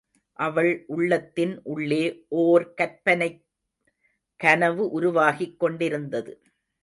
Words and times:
அவள் 0.39 0.83
உள்ளத்தின் 0.87 1.59
உள்ளே 1.63 2.25
ஓர் 2.27 2.73
கற்பனைகனவு 2.77 3.43
உருவாகிக் 4.91 5.59
கொண்டிருந்தது. 5.59 6.33